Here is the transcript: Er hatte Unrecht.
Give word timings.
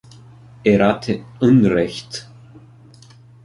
Er 0.63 0.83
hatte 0.87 1.23
Unrecht. 1.39 2.27